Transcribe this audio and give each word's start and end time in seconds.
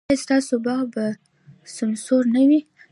ایا 0.09 0.21
ستاسو 0.25 0.53
باغ 0.65 0.81
به 0.93 1.05
سمسور 1.75 2.23
نه 2.35 2.43
وي؟ 2.49 2.59